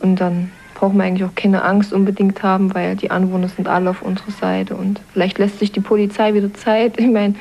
[0.00, 3.88] Und dann brauchen wir eigentlich auch keine Angst unbedingt haben, weil die Anwohner sind alle
[3.88, 4.76] auf unserer Seite.
[4.76, 6.94] Und vielleicht lässt sich die Polizei wieder Zeit.
[6.98, 7.36] Ich meine,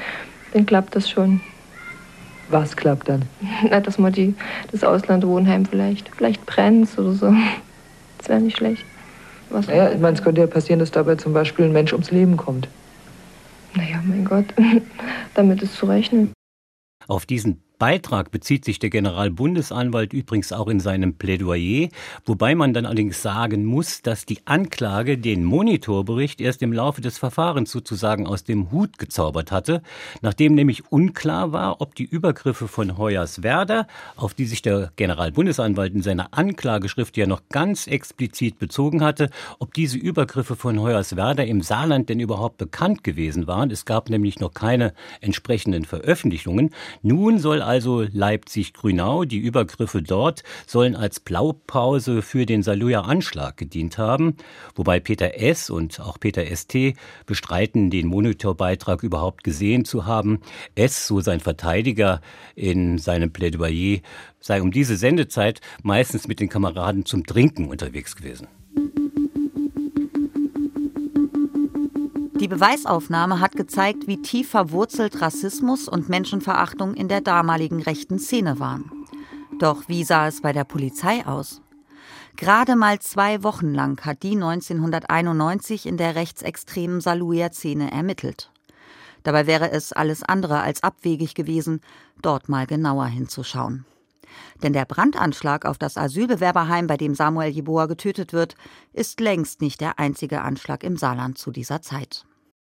[0.53, 1.41] dann klappt das schon.
[2.49, 3.23] Was klappt dann?
[3.69, 4.35] Na, dass man die,
[4.71, 7.33] das Auslandwohnheim vielleicht, vielleicht brennt oder so.
[8.17, 8.85] Das wäre nicht schlecht.
[9.49, 12.11] Was naja, ich meine, es könnte ja passieren, dass dabei zum Beispiel ein Mensch ums
[12.11, 12.67] Leben kommt.
[13.75, 14.45] Naja, mein Gott,
[15.33, 16.33] damit ist zu rechnen.
[17.07, 21.89] Auf diesen Beitrag bezieht sich der Generalbundesanwalt übrigens auch in seinem Plädoyer,
[22.25, 27.19] wobei man dann allerdings sagen muss, dass die Anklage den Monitorbericht erst im Laufe des
[27.19, 29.83] Verfahrens sozusagen aus dem Hut gezaubert hatte,
[30.23, 33.85] nachdem nämlich unklar war, ob die Übergriffe von Hoyerswerda,
[34.15, 39.75] auf die sich der Generalbundesanwalt in seiner Anklageschrift ja noch ganz explizit bezogen hatte, ob
[39.75, 43.69] diese Übergriffe von Hoyerswerda im Saarland denn überhaupt bekannt gewesen waren.
[43.69, 46.71] Es gab nämlich noch keine entsprechenden Veröffentlichungen.
[47.03, 49.25] Nun soll also Leipzig-Grünau.
[49.25, 54.37] Die Übergriffe dort sollen als Blaupause für den Saluja-Anschlag gedient haben,
[54.75, 55.69] wobei Peter S.
[55.69, 60.39] und auch Peter ST bestreiten, den Monitorbeitrag überhaupt gesehen zu haben.
[60.75, 62.21] S., so sein Verteidiger
[62.55, 63.99] in seinem Plädoyer,
[64.39, 68.47] sei um diese Sendezeit meistens mit den Kameraden zum Trinken unterwegs gewesen.
[72.39, 78.59] Die Beweisaufnahme hat gezeigt, wie tief verwurzelt Rassismus und Menschenverachtung in der damaligen rechten Szene
[78.59, 78.91] waren.
[79.57, 81.61] Doch wie sah es bei der Polizei aus?
[82.35, 88.51] Gerade mal zwei Wochen lang hat die 1991 in der rechtsextremen Saluja-Szene ermittelt.
[89.23, 91.81] Dabei wäre es alles andere als abwegig gewesen,
[92.21, 93.85] dort mal genauer hinzuschauen.
[94.63, 98.55] Denn der Brandanschlag auf das Asylbewerberheim, bei dem Samuel Jeboa getötet wird,
[98.93, 102.25] ist längst nicht der einzige Anschlag im Saarland zu dieser Zeit.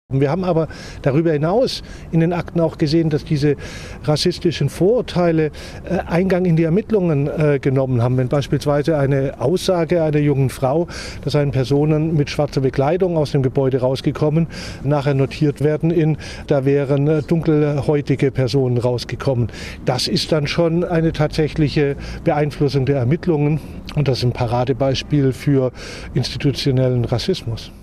[0.10, 0.70] Wir haben aber
[1.02, 3.58] darüber hinaus in den Akten auch gesehen, dass diese
[4.06, 5.52] rassistischen Vorurteile
[5.84, 8.16] äh, Eingang in die Ermittlungen äh, genommen haben.
[8.16, 10.88] Wenn beispielsweise eine Aussage einer jungen Frau,
[11.26, 14.48] dass seien Personen mit schwarzer Bekleidung aus dem Gebäude rausgekommen,
[14.82, 16.16] nachher notiert werden in,
[16.48, 19.50] da wären äh, dunkelhäutige Personen rausgekommen.
[19.84, 23.60] Das ist dann schon eine tatsächliche Beeinflussung der Ermittlungen
[23.96, 25.74] und das ist ein Paradebeispiel für
[26.14, 27.74] institutionellen Rassismus.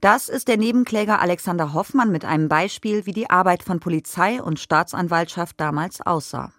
[0.00, 4.60] Das ist der Nebenkläger Alexander Hoffmann mit einem Beispiel, wie die Arbeit von Polizei und
[4.60, 6.52] Staatsanwaltschaft damals aussah.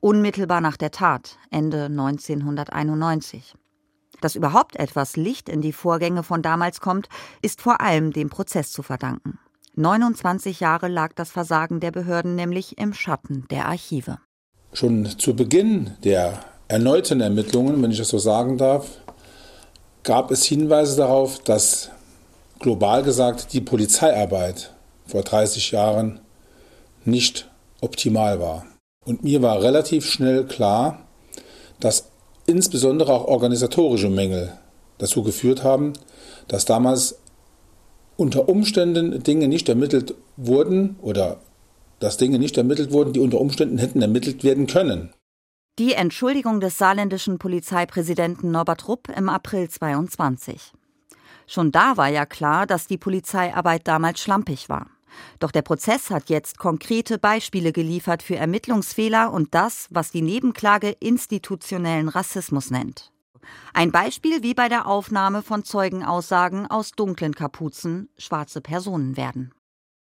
[0.00, 3.54] Unmittelbar nach der Tat, Ende 1991.
[4.22, 7.08] Dass überhaupt etwas Licht in die Vorgänge von damals kommt,
[7.42, 9.38] ist vor allem dem Prozess zu verdanken.
[9.76, 14.18] 29 Jahre lag das Versagen der Behörden nämlich im Schatten der Archive.
[14.72, 18.88] Schon zu Beginn der erneuten Ermittlungen, wenn ich das so sagen darf,
[20.02, 21.90] gab es Hinweise darauf, dass
[22.60, 24.72] global gesagt die Polizeiarbeit
[25.06, 26.20] vor 30 Jahren
[27.04, 28.66] nicht optimal war.
[29.04, 31.06] Und mir war relativ schnell klar,
[31.80, 32.10] dass
[32.46, 34.52] insbesondere auch organisatorische Mängel
[34.98, 35.94] dazu geführt haben,
[36.46, 37.18] dass damals
[38.16, 41.40] unter Umständen Dinge nicht ermittelt wurden oder
[42.00, 45.10] dass Dinge nicht ermittelt wurden, die unter Umständen hätten ermittelt werden können.
[45.78, 50.72] Die Entschuldigung des saarländischen Polizeipräsidenten Norbert Rupp im April 22.
[51.50, 54.86] Schon da war ja klar, dass die Polizeiarbeit damals schlampig war.
[55.40, 60.90] Doch der Prozess hat jetzt konkrete Beispiele geliefert für Ermittlungsfehler und das, was die Nebenklage
[60.90, 63.10] institutionellen Rassismus nennt.
[63.74, 69.52] Ein Beispiel wie bei der Aufnahme von Zeugenaussagen aus dunklen Kapuzen schwarze Personen werden.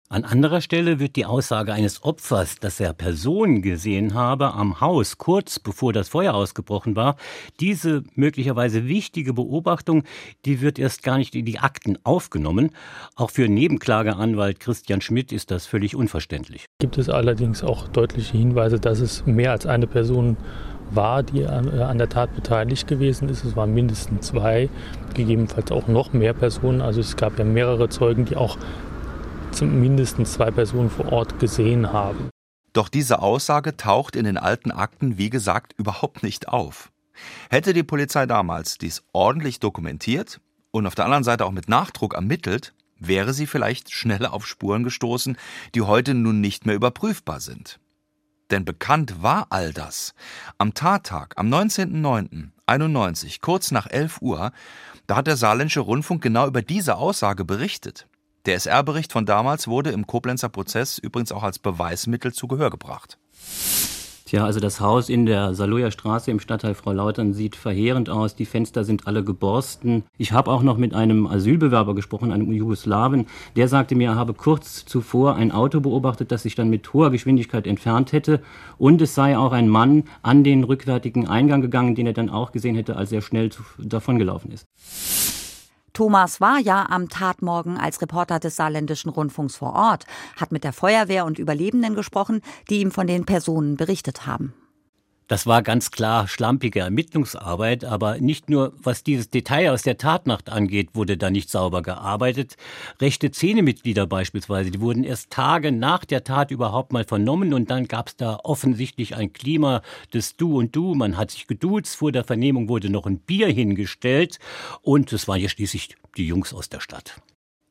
[0.08, 5.18] An anderer Stelle wird die Aussage eines Opfers, dass er Personen gesehen habe am Haus
[5.18, 7.16] kurz bevor das Feuer ausgebrochen war,
[7.58, 10.04] diese möglicherweise wichtige Beobachtung,
[10.44, 12.70] die wird erst gar nicht in die Akten aufgenommen.
[13.16, 16.66] Auch für Nebenklageanwalt Christian Schmidt ist das völlig unverständlich.
[16.78, 20.36] Gibt es allerdings auch deutliche Hinweise, dass es mehr als eine Person
[20.92, 23.44] war, die an der Tat beteiligt gewesen ist.
[23.44, 24.68] Es waren mindestens zwei,
[25.14, 26.80] gegebenenfalls auch noch mehr Personen.
[26.80, 28.56] Also es gab ja mehrere Zeugen, die auch
[29.62, 32.30] mindestens zwei Personen vor Ort gesehen haben.
[32.72, 36.92] Doch diese Aussage taucht in den alten Akten, wie gesagt, überhaupt nicht auf.
[37.48, 40.40] Hätte die Polizei damals dies ordentlich dokumentiert
[40.70, 44.84] und auf der anderen Seite auch mit Nachdruck ermittelt, wäre sie vielleicht schneller auf Spuren
[44.84, 45.36] gestoßen,
[45.74, 47.80] die heute nun nicht mehr überprüfbar sind.
[48.50, 50.14] Denn bekannt war all das.
[50.58, 54.52] Am Tattag, am 19.09.91, kurz nach 11 Uhr,
[55.06, 58.06] da hat der Saarländische Rundfunk genau über diese Aussage berichtet.
[58.46, 63.18] Der SR-Bericht von damals wurde im Koblenzer Prozess übrigens auch als Beweismittel zu Gehör gebracht.
[64.24, 68.34] Tja, also das Haus in der Saloja Straße im Stadtteil Frau Lautern sieht verheerend aus.
[68.34, 70.04] Die Fenster sind alle geborsten.
[70.16, 73.26] Ich habe auch noch mit einem Asylbewerber gesprochen, einem Jugoslawen.
[73.56, 77.10] Der sagte mir, er habe kurz zuvor ein Auto beobachtet, das sich dann mit hoher
[77.10, 78.42] Geschwindigkeit entfernt hätte.
[78.78, 82.50] Und es sei auch ein Mann an den rückwärtigen Eingang gegangen, den er dann auch
[82.50, 84.66] gesehen hätte, als er schnell davongelaufen ist.
[85.96, 90.04] Thomas war ja am Tatmorgen als Reporter des Saarländischen Rundfunks vor Ort,
[90.38, 94.52] hat mit der Feuerwehr und Überlebenden gesprochen, die ihm von den Personen berichtet haben.
[95.28, 100.48] Das war ganz klar schlampige Ermittlungsarbeit, aber nicht nur was dieses Detail aus der Tatnacht
[100.50, 102.56] angeht, wurde da nicht sauber gearbeitet.
[103.00, 107.88] Rechte Szenemitglieder beispielsweise, die wurden erst Tage nach der Tat überhaupt mal vernommen und dann
[107.88, 109.82] gab es da offensichtlich ein Klima
[110.14, 110.94] des Du und Du.
[110.94, 114.38] Man hat sich geduzt, vor der Vernehmung wurde noch ein Bier hingestellt
[114.82, 117.20] und es waren ja schließlich die Jungs aus der Stadt.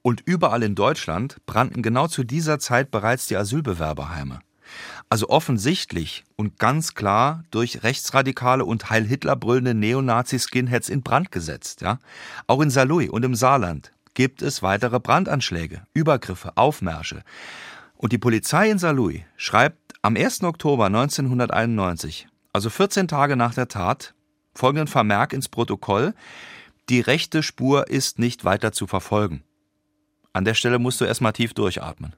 [0.02, 4.42] Und überall in Deutschland brannten genau zu dieser Zeit bereits die Asylbewerberheime.
[5.10, 11.82] Also offensichtlich und ganz klar durch rechtsradikale und Heil Hitler brüllende Neonazi-Skinheads in Brand gesetzt.
[11.82, 12.00] Ja?
[12.48, 17.24] Auch in Saarlouis und im Saarland gibt es weitere Brandanschläge, Übergriffe, Aufmärsche.
[17.98, 20.44] Und die Polizei in Saarlouis schreibt am 1.
[20.44, 24.14] Oktober 1991, also 14 Tage nach der Tat,
[24.54, 26.14] folgenden Vermerk ins Protokoll:
[26.90, 29.44] Die rechte Spur ist nicht weiter zu verfolgen.
[30.34, 32.16] An der Stelle musst du erstmal tief durchatmen.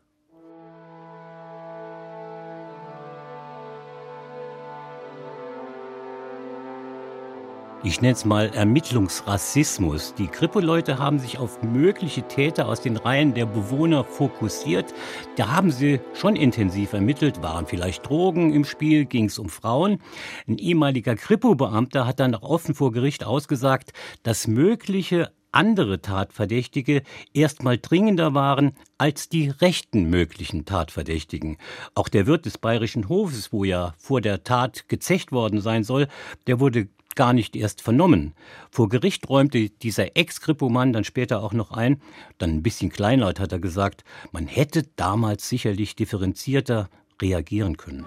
[7.87, 10.13] Ich nenne es mal Ermittlungsrassismus.
[10.15, 14.93] Die Kripo-Leute haben sich auf mögliche Täter aus den Reihen der Bewohner fokussiert.
[15.37, 20.01] Da haben sie schon intensiv ermittelt, waren vielleicht Drogen im Spiel, ging es um Frauen.
[20.47, 27.77] Ein ehemaliger Kripo-Beamter hat dann auch offen vor Gericht ausgesagt, dass mögliche andere Tatverdächtige erstmal
[27.77, 31.57] dringender waren als die rechten möglichen Tatverdächtigen.
[31.95, 36.09] Auch der Wirt des Bayerischen Hofes, wo ja vor der Tat gezecht worden sein soll,
[36.47, 38.33] der wurde gar nicht erst vernommen.
[38.71, 42.01] Vor Gericht räumte dieser Ex-Kripomann dann später auch noch ein,
[42.37, 46.89] dann ein bisschen kleinlaut hat er gesagt, man hätte damals sicherlich differenzierter
[47.21, 48.05] reagieren können.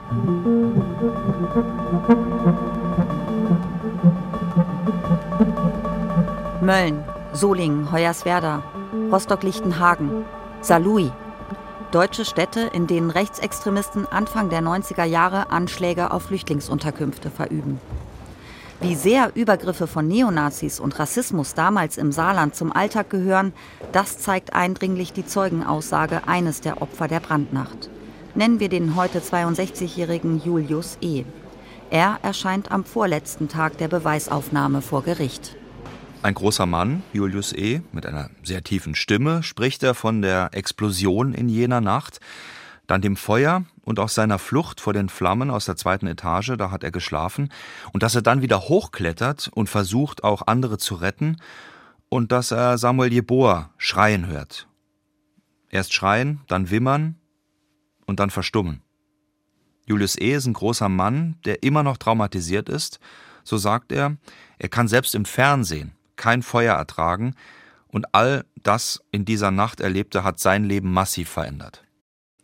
[6.63, 8.63] Mölln, Solingen, Hoyerswerda,
[9.11, 10.25] Rostock-Lichtenhagen,
[10.63, 11.11] Saarlouis.
[11.91, 17.81] Deutsche Städte, in denen Rechtsextremisten Anfang der 90er Jahre Anschläge auf Flüchtlingsunterkünfte verüben.
[18.83, 23.53] Wie sehr Übergriffe von Neonazis und Rassismus damals im Saarland zum Alltag gehören,
[23.93, 27.91] das zeigt eindringlich die Zeugenaussage eines der Opfer der Brandnacht.
[28.35, 31.25] Nennen wir den heute 62-jährigen Julius E.
[31.91, 35.57] Er erscheint am vorletzten Tag der Beweisaufnahme vor Gericht.
[36.23, 41.35] Ein großer Mann, Julius E., mit einer sehr tiefen Stimme, spricht er von der Explosion
[41.35, 42.21] in jener Nacht
[42.91, 46.71] dann dem Feuer und auch seiner Flucht vor den Flammen aus der zweiten Etage, da
[46.71, 47.53] hat er geschlafen,
[47.93, 51.39] und dass er dann wieder hochklettert und versucht, auch andere zu retten,
[52.09, 54.69] und dass er Samuel Jeboa schreien hört.
[55.71, 57.17] Erst schreien, dann wimmern
[58.07, 58.81] und dann verstummen.
[59.87, 60.35] Julius E.
[60.35, 63.01] ist ein großer Mann, der immer noch traumatisiert ist,
[63.43, 64.19] so sagt er,
[64.59, 67.35] er kann selbst im Fernsehen kein Feuer ertragen,
[67.89, 71.83] und all das in dieser Nacht erlebte hat sein Leben massiv verändert.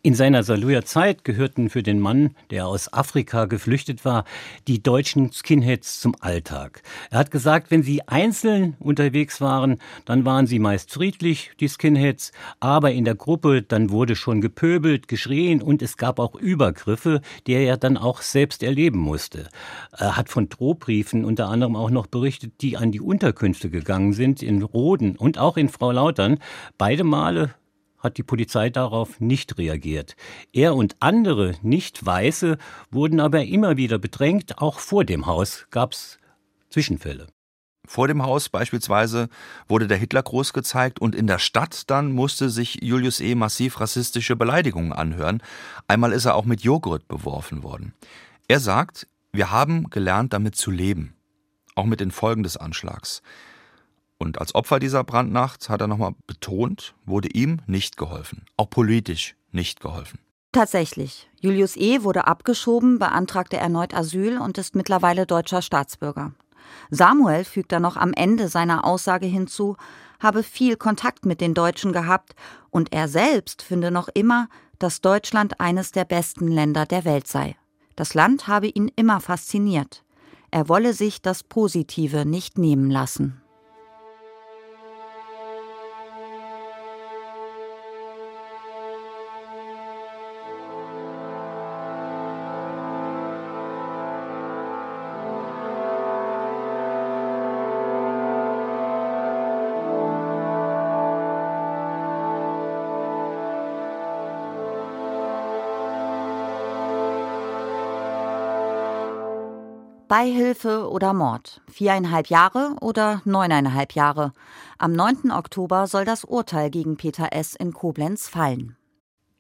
[0.07, 4.25] In seiner Saluja Zeit gehörten für den Mann, der aus Afrika geflüchtet war,
[4.69, 6.85] die deutschen Skinheads zum Alltag.
[7.11, 12.31] Er hat gesagt, wenn sie einzeln unterwegs waren, dann waren sie meist friedlich, die Skinheads,
[12.61, 17.55] aber in der Gruppe, dann wurde schon gepöbelt, geschrien und es gab auch Übergriffe, die
[17.55, 19.49] er dann auch selbst erleben musste.
[19.91, 24.41] Er hat von Drohbriefen unter anderem auch noch berichtet, die an die Unterkünfte gegangen sind,
[24.41, 26.39] in Roden und auch in Frau Lautern.
[26.79, 27.57] Beide Male
[28.07, 30.17] hat die Polizei darauf nicht reagiert.
[30.53, 32.57] Er und andere Nicht-Weiße
[32.91, 34.59] wurden aber immer wieder bedrängt.
[34.59, 36.19] Auch vor dem Haus gab es
[36.71, 37.27] Zwischenfälle.
[37.87, 39.29] Vor dem Haus beispielsweise
[39.69, 43.35] wurde der Hitlergruß gezeigt und in der Stadt dann musste sich Julius E.
[43.35, 45.41] massiv rassistische Beleidigungen anhören.
[45.87, 47.95] Einmal ist er auch mit Joghurt beworfen worden.
[48.49, 51.15] Er sagt, wir haben gelernt, damit zu leben.
[51.75, 53.23] Auch mit den Folgen des Anschlags.
[54.19, 58.45] Und als Opfer dieser Brandnacht hat er nochmal betont, wurde ihm nicht geholfen.
[58.57, 60.19] Auch politisch nicht geholfen.
[60.53, 61.29] Tatsächlich.
[61.41, 62.03] Julius E.
[62.03, 66.33] wurde abgeschoben, beantragte erneut Asyl und ist mittlerweile deutscher Staatsbürger.
[66.91, 69.77] Samuel fügt dann noch am Ende seiner Aussage hinzu,
[70.19, 72.35] habe viel Kontakt mit den Deutschen gehabt
[72.71, 74.49] und er selbst finde noch immer,
[74.79, 77.57] dass Deutschland eines der besten Länder der Welt sei.
[77.95, 80.05] Das Land habe ihn immer fasziniert.
[80.51, 83.43] Er wolle sich das Positive nicht nehmen lassen.
[110.09, 111.61] Beihilfe oder Mord.
[111.69, 114.33] Viereinhalb Jahre oder neuneinhalb Jahre.
[114.79, 115.33] Am 9.
[115.33, 117.57] Oktober soll das Urteil gegen Peter S.
[117.57, 118.77] in Koblenz fallen.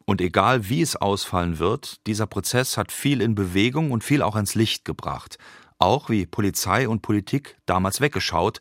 [0.06, 4.34] Und egal wie es ausfallen wird, dieser Prozess hat viel in Bewegung und viel auch
[4.34, 5.38] ans Licht gebracht.
[5.78, 8.60] Auch wie Polizei und Politik damals weggeschaut,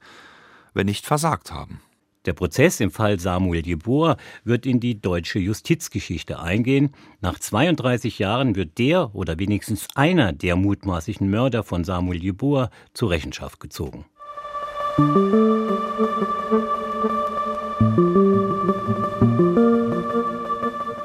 [0.74, 1.82] wenn nicht versagt haben.
[2.26, 6.92] Der Prozess im Fall Samuel Jeboer wird in die deutsche Justizgeschichte eingehen.
[7.22, 13.12] Nach 32 Jahren wird der oder wenigstens einer der mutmaßlichen Mörder von Samuel Jeboer zur
[13.12, 14.06] Rechenschaft gezogen.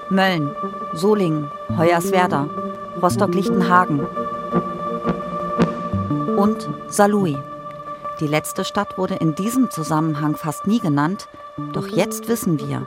[0.08, 0.50] Mölln,
[0.94, 2.48] Solingen, Hoyerswerda,
[3.02, 4.00] Rostock-Lichtenhagen
[6.36, 7.36] und Saarlouis.
[8.20, 11.28] Die letzte Stadt wurde in diesem Zusammenhang fast nie genannt,
[11.72, 12.86] doch jetzt wissen wir,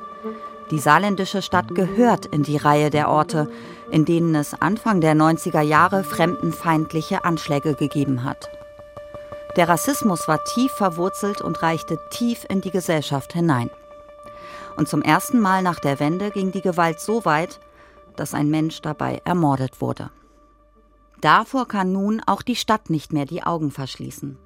[0.70, 3.50] die saarländische Stadt gehört in die Reihe der Orte,
[3.90, 8.50] in denen es Anfang der 90er Jahre fremdenfeindliche Anschläge gegeben hat.
[9.56, 13.70] Der Rassismus war tief verwurzelt und reichte tief in die Gesellschaft hinein.
[14.78, 17.60] Und zum ersten Mal nach der Wende ging die Gewalt so weit,
[18.16, 20.12] dass ein Mensch dabei ermordet wurde.
[21.22, 24.38] Davor kann nun auch die Stadt nicht mehr die Augen verschließen.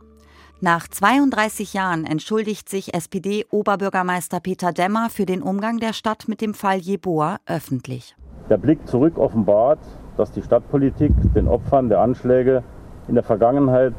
[0.59, 6.55] Nach 32 Jahren entschuldigt sich SPD-Oberbürgermeister Peter Demmer für den Umgang der Stadt mit dem
[6.55, 8.15] Fall Jeboa öffentlich.
[8.49, 9.77] Der Blick zurück offenbart,
[10.17, 12.63] dass die Stadtpolitik den Opfern der Anschläge
[13.07, 13.93] in der Vergangenheit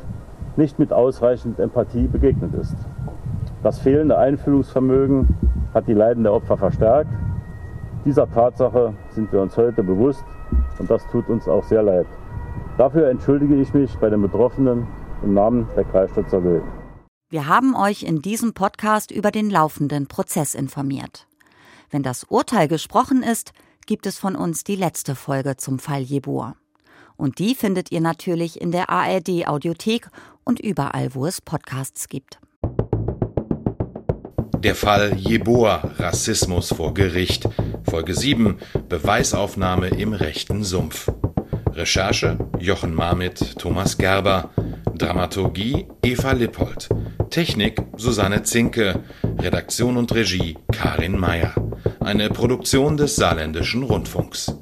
[0.57, 2.77] nicht mit ausreichend Empathie begegnet ist.
[3.63, 5.29] Das fehlende Einfühlungsvermögen
[5.73, 7.13] hat die Leiden der Opfer verstärkt.
[8.05, 10.25] Dieser Tatsache sind wir uns heute bewusst
[10.81, 12.07] und das tut uns auch sehr leid.
[12.79, 14.89] Dafür entschuldige ich mich bei den Betroffenen
[15.23, 16.63] im Namen der Kreisstadt Saarlouis.
[17.31, 21.27] Wir haben euch in diesem Podcast über den laufenden Prozess informiert.
[21.91, 23.53] Wenn das Urteil gesprochen ist,
[23.87, 26.55] gibt es von uns die letzte Folge zum Fall Jeboa.
[27.17, 30.09] Und die findet ihr natürlich in der ARD Audiothek
[30.45, 32.39] und überall, wo es Podcasts gibt.
[34.59, 37.49] Der Fall Jeboa, Rassismus vor Gericht.
[37.89, 38.59] Folge 7,
[38.89, 41.11] Beweisaufnahme im rechten Sumpf.
[41.73, 44.51] Recherche Jochen Marmit, Thomas Gerber.
[44.95, 46.89] Dramaturgie Eva Lippold.
[47.31, 49.01] Technik Susanne Zinke.
[49.39, 51.55] Redaktion und Regie Karin Meyer.
[52.01, 54.55] Eine Produktion des Saarländischen Rundfunks.